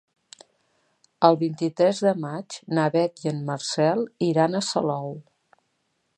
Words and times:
El 1.29 1.37
vint-i-tres 1.41 2.01
de 2.07 2.15
maig 2.23 2.57
na 2.79 2.87
Beth 2.97 3.23
i 3.27 3.33
en 3.35 3.45
Marcel 3.51 4.05
iran 4.31 4.55
a 4.55 4.65
Salou. 4.71 5.17